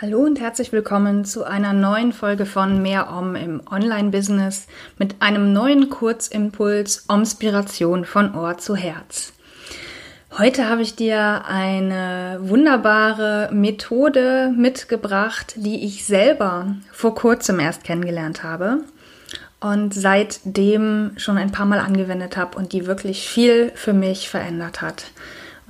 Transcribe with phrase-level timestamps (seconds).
[0.00, 5.52] Hallo und herzlich willkommen zu einer neuen Folge von Mehr Om im Online-Business mit einem
[5.52, 9.32] neuen Kurzimpuls Omspiration von Ohr zu Herz.
[10.38, 18.44] Heute habe ich dir eine wunderbare Methode mitgebracht, die ich selber vor kurzem erst kennengelernt
[18.44, 18.84] habe
[19.58, 24.80] und seitdem schon ein paar Mal angewendet habe und die wirklich viel für mich verändert
[24.80, 25.06] hat.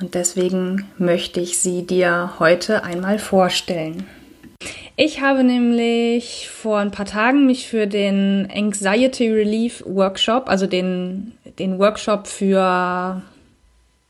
[0.03, 4.07] Und deswegen möchte ich sie dir heute einmal vorstellen.
[5.01, 11.35] Ich habe nämlich vor ein paar Tagen mich für den Anxiety Relief Workshop, also den,
[11.61, 13.23] den Workshop für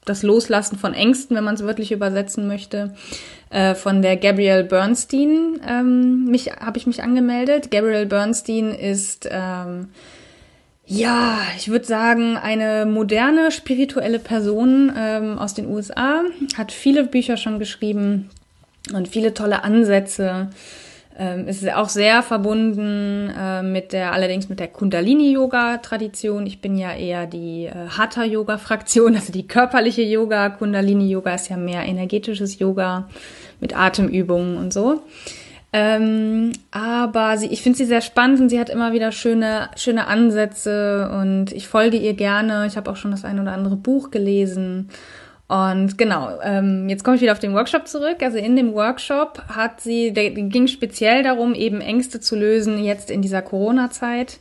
[0.07, 2.95] das Loslassen von Ängsten, wenn man es wirklich übersetzen möchte,
[3.51, 7.71] äh, von der Gabrielle Bernstein ähm, mich habe ich mich angemeldet.
[7.71, 9.91] Gabrielle Bernstein ist ähm,
[10.87, 16.23] ja, ich würde sagen, eine moderne spirituelle Person ähm, aus den USA,
[16.57, 18.31] hat viele Bücher schon geschrieben
[18.95, 20.49] und viele tolle Ansätze
[21.19, 26.47] ähm, ist auch sehr verbunden äh, mit der, allerdings mit der Kundalini-Yoga-Tradition.
[26.47, 30.49] Ich bin ja eher die äh, Hatha-Yoga-Fraktion, also die körperliche Yoga.
[30.51, 33.09] Kundalini-Yoga ist ja mehr energetisches Yoga
[33.61, 35.03] mit Atemübungen und so.
[35.73, 40.07] Ähm, aber sie, ich finde sie sehr spannend und sie hat immer wieder schöne, schöne
[40.07, 42.67] Ansätze und ich folge ihr gerne.
[42.67, 44.89] Ich habe auch schon das ein oder andere Buch gelesen
[45.49, 48.19] und genau, ähm, jetzt komme ich wieder auf den Workshop zurück.
[48.21, 53.11] Also in dem Workshop hat sie, der ging speziell darum, eben Ängste zu lösen, jetzt
[53.11, 54.41] in dieser Corona-Zeit.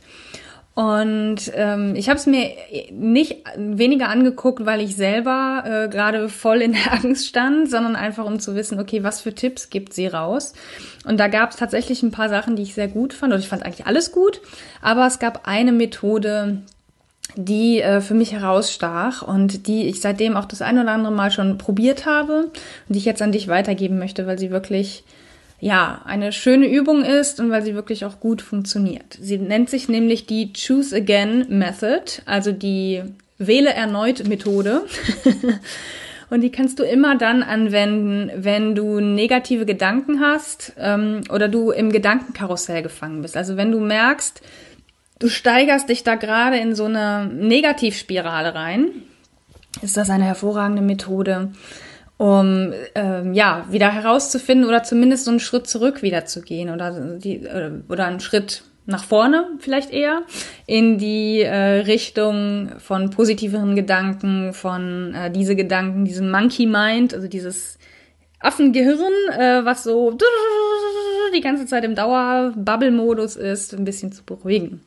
[0.74, 2.50] Und ähm, ich habe es mir
[2.92, 8.26] nicht weniger angeguckt, weil ich selber äh, gerade voll in der Angst stand, sondern einfach
[8.26, 10.52] um zu wissen, okay, was für Tipps gibt sie raus.
[11.04, 13.32] Und da gab es tatsächlich ein paar Sachen, die ich sehr gut fand.
[13.32, 14.42] Und ich fand eigentlich alles gut,
[14.82, 16.62] aber es gab eine Methode,
[17.36, 21.30] die äh, für mich herausstach und die ich seitdem auch das ein oder andere Mal
[21.30, 22.52] schon probiert habe und
[22.88, 25.04] die ich jetzt an dich weitergeben möchte, weil sie wirklich
[25.60, 29.18] ja eine schöne Übung ist und weil sie wirklich auch gut funktioniert.
[29.20, 33.02] Sie nennt sich nämlich die Choose Again Method, also die
[33.38, 34.82] Wähle erneut Methode.
[36.30, 41.70] Und die kannst du immer dann anwenden, wenn du negative Gedanken hast ähm, oder du
[41.70, 43.34] im Gedankenkarussell gefangen bist.
[43.34, 44.42] Also wenn du merkst,
[45.18, 48.90] du steigerst dich da gerade in so eine Negativspirale rein,
[49.82, 51.52] ist das eine hervorragende Methode,
[52.16, 57.18] um ähm, ja wieder herauszufinden oder zumindest so einen Schritt zurück wieder zu gehen oder
[57.18, 60.22] die äh, oder einen Schritt nach vorne vielleicht eher
[60.66, 67.28] in die äh, Richtung von positiveren Gedanken, von äh, diese Gedanken, diesen Monkey Mind, also
[67.28, 67.78] dieses
[68.40, 70.16] Affengehirn, äh, was so
[71.34, 74.80] die ganze Zeit im Dauer-Bubble-Modus ist, ein bisschen zu beruhigen.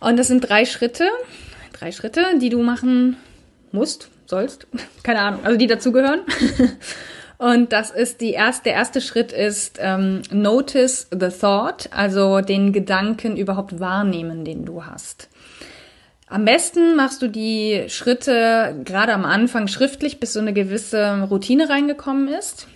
[0.00, 1.08] Und das sind drei Schritte,
[1.72, 3.16] drei Schritte, die du machen
[3.72, 4.66] musst, sollst,
[5.02, 6.20] keine Ahnung, also die dazugehören.
[7.38, 12.72] Und das ist die erste, der erste Schritt ist ähm, Notice the Thought, also den
[12.72, 15.28] Gedanken überhaupt wahrnehmen, den du hast.
[16.26, 21.70] Am besten machst du die Schritte gerade am Anfang schriftlich, bis so eine gewisse Routine
[21.70, 22.66] reingekommen ist.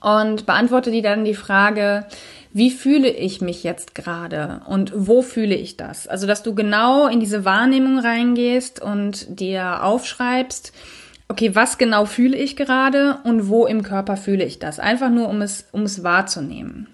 [0.00, 2.06] Und beantworte dir dann die Frage,
[2.52, 6.08] wie fühle ich mich jetzt gerade und wo fühle ich das?
[6.08, 10.72] Also, dass du genau in diese Wahrnehmung reingehst und dir aufschreibst,
[11.28, 14.80] okay, was genau fühle ich gerade und wo im Körper fühle ich das?
[14.80, 16.88] Einfach nur, um es, um es wahrzunehmen.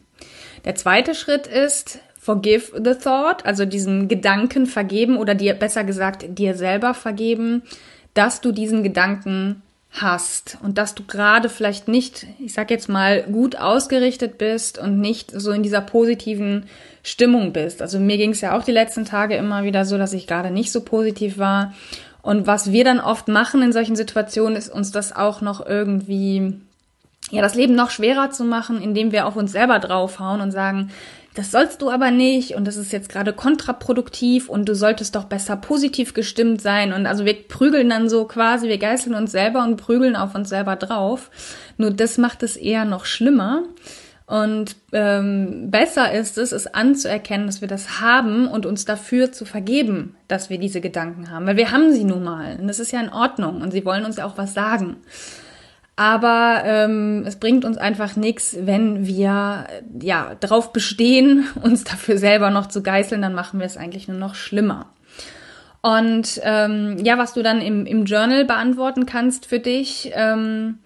[0.66, 6.39] Der zweite Schritt ist, forgive the thought, also diesen Gedanken vergeben oder dir, besser gesagt,
[6.39, 7.62] dir selber vergeben,
[8.12, 9.62] dass du diesen Gedanken
[10.01, 15.01] hast und dass du gerade vielleicht nicht, ich sag jetzt mal, gut ausgerichtet bist und
[15.01, 16.66] nicht so in dieser positiven
[17.03, 17.83] Stimmung bist.
[17.83, 20.51] Also mir ging es ja auch die letzten Tage immer wieder so, dass ich gerade
[20.51, 21.72] nicht so positiv war.
[22.21, 26.54] Und was wir dann oft machen in solchen Situationen, ist uns das auch noch irgendwie,
[27.31, 30.91] ja, das Leben noch schwerer zu machen, indem wir auf uns selber draufhauen und sagen,
[31.36, 35.24] das sollst du aber nicht und das ist jetzt gerade kontraproduktiv und du solltest doch
[35.24, 36.94] besser positiv gestimmt sein.
[36.94, 40.48] Und also wir prügeln dann so quasi, wir geißeln uns selber und prügeln auf uns
[40.48, 41.30] selber drauf.
[41.77, 43.65] Nur das macht es eher noch schlimmer.
[44.24, 49.44] Und ähm, besser ist es, es anzuerkennen, dass wir das haben und uns dafür zu
[49.44, 51.47] vergeben, dass wir diese Gedanken haben.
[51.47, 52.56] Weil wir haben sie nun mal.
[52.59, 53.60] Und das ist ja in Ordnung.
[53.60, 54.97] Und sie wollen uns ja auch was sagen.
[55.97, 59.66] Aber ähm, es bringt uns einfach nichts, wenn wir
[59.98, 64.19] ja darauf bestehen, uns dafür selber noch zu geißeln, dann machen wir es eigentlich nur
[64.19, 64.91] noch schlimmer.
[65.81, 70.78] Und ähm, ja, was du dann im, im Journal beantworten kannst für dich, ähm,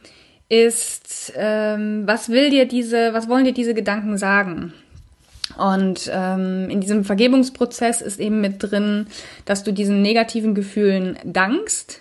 [0.48, 4.74] ist, ähm, was will dir diese, was wollen dir diese Gedanken sagen?
[5.56, 9.06] Und ähm, in diesem Vergebungsprozess ist eben mit drin,
[9.44, 12.00] dass du diesen negativen Gefühlen dankst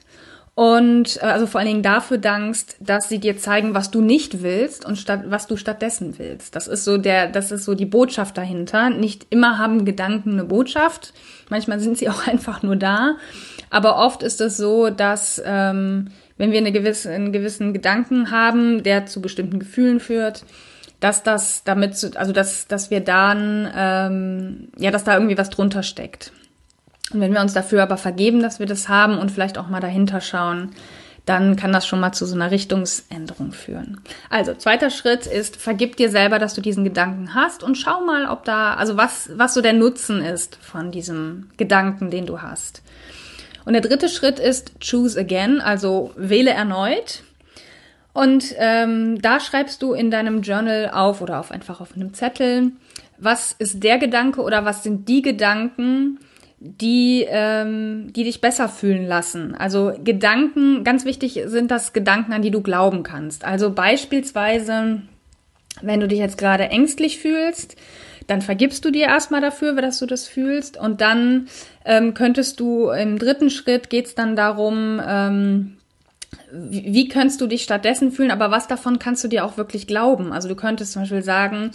[0.59, 4.43] und äh, also vor allen Dingen dafür dankst, dass sie dir zeigen, was du nicht
[4.43, 6.53] willst und statt was du stattdessen willst.
[6.53, 8.89] Das ist so der, das ist so die Botschaft dahinter.
[8.89, 11.13] Nicht immer haben Gedanken eine Botschaft.
[11.47, 13.15] Manchmal sind sie auch einfach nur da.
[13.69, 18.83] Aber oft ist es so, dass ähm, wenn wir eine gewisse, einen gewissen Gedanken haben,
[18.83, 20.43] der zu bestimmten Gefühlen führt,
[20.99, 25.83] dass das damit, also dass, dass wir dann, ähm, ja, dass da irgendwie was drunter
[25.83, 26.33] steckt.
[27.11, 29.79] Und wenn wir uns dafür aber vergeben, dass wir das haben und vielleicht auch mal
[29.79, 30.71] dahinter schauen,
[31.25, 34.01] dann kann das schon mal zu so einer Richtungsänderung führen.
[34.29, 38.27] Also, zweiter Schritt ist, vergib dir selber, dass du diesen Gedanken hast und schau mal,
[38.27, 42.81] ob da, also was, was so der Nutzen ist von diesem Gedanken, den du hast.
[43.65, 47.23] Und der dritte Schritt ist choose again, also wähle erneut.
[48.13, 52.71] Und ähm, da schreibst du in deinem Journal auf oder auf einfach auf einem Zettel,
[53.19, 56.17] was ist der Gedanke oder was sind die Gedanken,
[56.59, 59.55] die, ähm, die dich besser fühlen lassen.
[59.55, 63.45] Also Gedanken, ganz wichtig sind das Gedanken, an die du glauben kannst.
[63.45, 65.01] Also beispielsweise,
[65.81, 67.77] wenn du dich jetzt gerade ängstlich fühlst,
[68.27, 70.77] dann vergibst du dir erstmal dafür, dass du das fühlst.
[70.77, 71.47] Und dann
[71.85, 75.78] ähm, könntest du im dritten Schritt geht's dann darum, ähm,
[76.51, 80.31] wie, könntest du dich stattdessen fühlen, aber was davon kannst du dir auch wirklich glauben?
[80.31, 81.71] Also du könntest zum Beispiel sagen,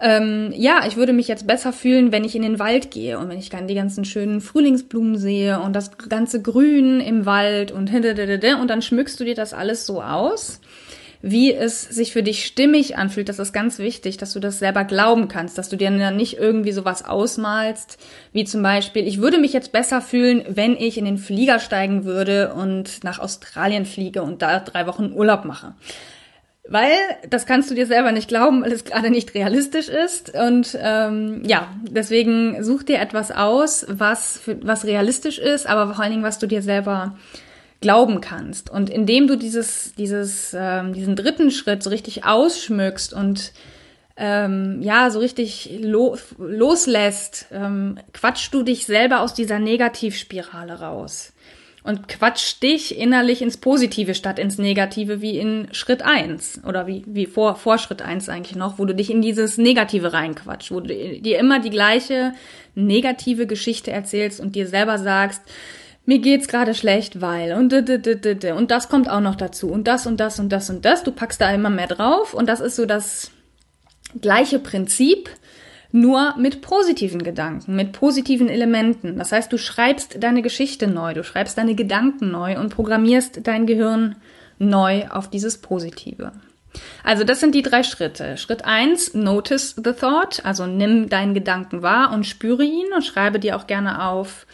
[0.00, 3.28] ähm, ja, ich würde mich jetzt besser fühlen, wenn ich in den Wald gehe und
[3.28, 7.92] wenn ich dann die ganzen schönen Frühlingsblumen sehe und das ganze Grün im Wald und
[7.92, 10.60] und dann schmückst du dir das alles so aus
[11.28, 14.84] wie es sich für dich stimmig anfühlt, das ist ganz wichtig, dass du das selber
[14.84, 17.98] glauben kannst, dass du dir dann nicht irgendwie sowas ausmalst,
[18.32, 22.04] wie zum Beispiel, ich würde mich jetzt besser fühlen, wenn ich in den Flieger steigen
[22.04, 25.74] würde und nach Australien fliege und da drei Wochen Urlaub mache.
[26.68, 26.92] Weil
[27.28, 30.32] das kannst du dir selber nicht glauben, weil es gerade nicht realistisch ist.
[30.34, 36.02] Und ähm, ja, deswegen such dir etwas aus, was, für, was realistisch ist, aber vor
[36.02, 37.16] allen Dingen, was du dir selber
[37.80, 38.70] glauben kannst.
[38.70, 43.52] Und indem du dieses, dieses, ähm, diesen dritten Schritt so richtig ausschmückst und
[44.16, 51.32] ähm, ja, so richtig lo loslässt, ähm, quatschst du dich selber aus dieser Negativspirale raus.
[51.82, 57.04] Und quatsch dich innerlich ins Positive statt ins Negative wie in Schritt eins oder wie,
[57.06, 60.80] wie vor, vor Schritt eins eigentlich noch, wo du dich in dieses Negative reinquatscht, wo
[60.80, 62.32] du dir immer die gleiche
[62.74, 65.42] negative Geschichte erzählst und dir selber sagst,
[66.06, 70.18] mir geht's gerade schlecht, weil und und das kommt auch noch dazu und das und
[70.18, 71.02] das und das und das.
[71.02, 73.30] Du packst da immer mehr drauf und das ist so das
[74.20, 75.28] gleiche Prinzip,
[75.92, 79.18] nur mit positiven Gedanken, mit positiven Elementen.
[79.18, 83.66] Das heißt, du schreibst deine Geschichte neu, du schreibst deine Gedanken neu und programmierst dein
[83.66, 84.16] Gehirn
[84.58, 86.32] neu auf dieses Positive.
[87.02, 88.36] Also das sind die drei Schritte.
[88.36, 93.40] Schritt eins: notice the thought, also nimm deinen Gedanken wahr und spüre ihn und schreibe
[93.40, 94.46] dir auch gerne auf,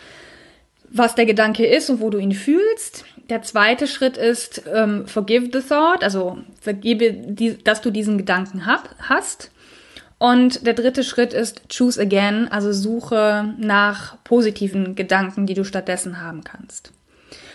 [0.93, 3.05] was der Gedanke ist und wo du ihn fühlst.
[3.31, 8.67] Der zweite Schritt ist ähm, forgive the thought, also vergebe, die, dass du diesen Gedanken
[8.67, 9.51] hab, hast.
[10.19, 16.21] Und der dritte Schritt ist choose again, also suche nach positiven Gedanken, die du stattdessen
[16.21, 16.93] haben kannst.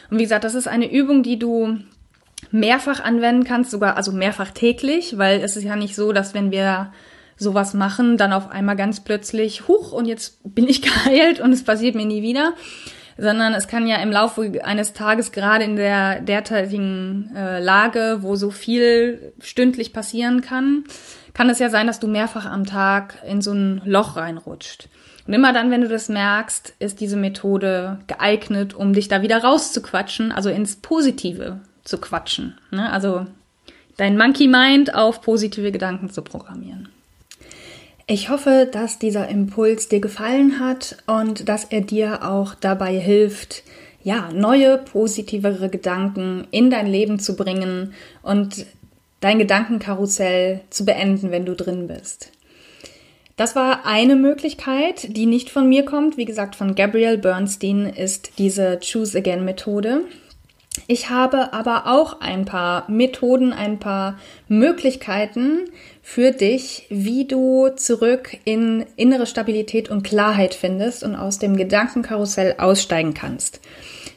[0.10, 1.78] Und wie gesagt, das ist eine Übung, die du
[2.52, 6.52] mehrfach anwenden kannst, sogar also mehrfach täglich, weil es ist ja nicht so, dass wenn
[6.52, 6.92] wir
[7.38, 11.64] sowas machen, dann auf einmal ganz plötzlich, huch, und jetzt bin ich geheilt und es
[11.64, 12.54] passiert mir nie wieder,
[13.18, 18.36] sondern es kann ja im Laufe eines Tages gerade in der derzeitigen äh, Lage, wo
[18.36, 20.84] so viel stündlich passieren kann,
[21.34, 24.90] kann es ja sein, dass du mehrfach am Tag in so ein Loch reinrutscht.
[25.28, 29.44] Und immer dann, wenn du das merkst, ist diese Methode geeignet, um dich da wieder
[29.44, 32.58] rauszuquatschen, also ins Positive zu quatschen.
[32.72, 32.90] Ne?
[32.92, 33.28] Also
[33.98, 36.90] dein Monkey Mind auf positive Gedanken zu programmieren.
[38.10, 43.64] Ich hoffe, dass dieser Impuls dir gefallen hat und dass er dir auch dabei hilft,
[44.02, 48.66] ja, neue, positivere Gedanken in dein Leben zu bringen und
[49.20, 52.32] dein Gedankenkarussell zu beenden, wenn du drin bist.
[53.36, 56.16] Das war eine Möglichkeit, die nicht von mir kommt.
[56.16, 60.06] Wie gesagt, von Gabrielle Bernstein ist diese Choose Again Methode.
[60.90, 64.18] Ich habe aber auch ein paar Methoden, ein paar
[64.48, 65.66] Möglichkeiten
[66.02, 72.56] für dich, wie du zurück in innere Stabilität und Klarheit findest und aus dem Gedankenkarussell
[72.58, 73.60] aussteigen kannst.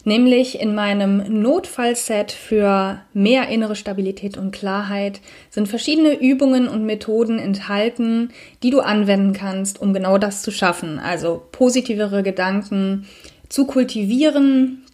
[0.05, 7.39] Nämlich in meinem Notfallset für mehr innere Stabilität und Klarheit sind verschiedene Übungen und Methoden
[7.41, 8.31] enthalten,
[8.63, 10.99] die du anwenden kannst, um genau das zu schaffen.
[11.01, 13.07] Also positivere Gedanken
[13.49, 14.85] zu kultivieren,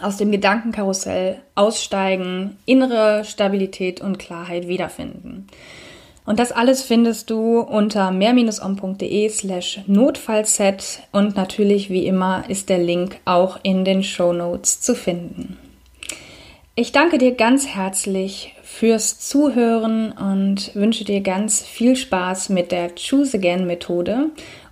[0.00, 5.46] aus dem Gedankenkarussell aussteigen, innere Stabilität und Klarheit wiederfinden.
[6.26, 12.78] Und das alles findest du unter mehr-om.de slash Notfallset und natürlich wie immer ist der
[12.78, 15.58] Link auch in den Show Notes zu finden.
[16.76, 22.90] Ich danke dir ganz herzlich fürs Zuhören und wünsche dir ganz viel Spaß mit der
[22.94, 24.30] Choose Again Methode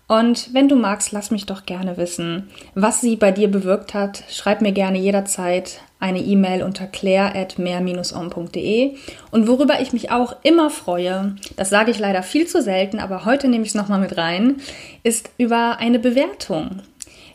[0.08, 4.24] und wenn du magst, lass mich doch gerne wissen, was sie bei dir bewirkt hat.
[4.30, 8.94] Schreib mir gerne jederzeit eine E-Mail unter claire.mehr-om.de.
[9.30, 13.26] Und worüber ich mich auch immer freue, das sage ich leider viel zu selten, aber
[13.26, 14.62] heute nehme ich es nochmal mit rein,
[15.02, 16.80] ist über eine Bewertung.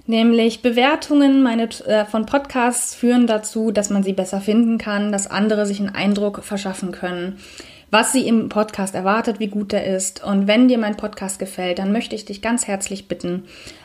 [0.08, 5.30] Nämlich Bewertungen meine, äh, von Podcasts führen dazu, dass man sie besser finden kann, dass
[5.30, 7.38] andere sich einen Eindruck verschaffen können
[7.94, 10.24] was sie im Podcast erwartet, wie gut er ist.
[10.24, 13.44] Und wenn dir mein Podcast gefällt, dann möchte ich dich ganz herzlich bitten,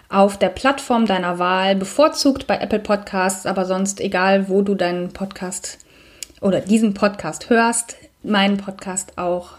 [0.08, 5.12] auf der Plattform deiner Wahl, bevorzugt bei Apple Podcasts, aber sonst egal, wo du deinen
[5.12, 5.78] Podcast
[6.40, 9.50] oder diesen Podcast hörst, meinen Podcast auch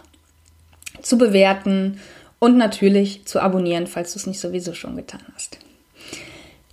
[1.00, 2.00] zu bewerten
[2.40, 5.58] und natürlich zu abonnieren, falls du es nicht sowieso schon getan hast.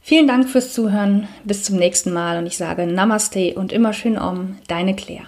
[0.02, 4.18] Vielen Dank fürs Zuhören, bis zum nächsten Mal und ich sage Namaste und immer schön
[4.18, 5.28] um, deine Claire.